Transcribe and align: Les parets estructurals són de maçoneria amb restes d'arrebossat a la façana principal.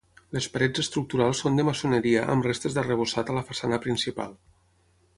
Les 0.35 0.45
parets 0.53 0.81
estructurals 0.83 1.43
són 1.43 1.61
de 1.61 1.67
maçoneria 1.69 2.25
amb 2.37 2.49
restes 2.51 2.79
d'arrebossat 2.79 3.33
a 3.35 3.39
la 3.39 3.47
façana 3.51 3.83
principal. 3.89 4.39